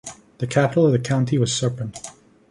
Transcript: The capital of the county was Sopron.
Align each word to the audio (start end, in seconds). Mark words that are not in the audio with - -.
The 0.39 0.47
capital 0.47 0.87
of 0.87 0.93
the 0.93 0.97
county 0.97 1.37
was 1.37 1.51
Sopron. 1.51 1.93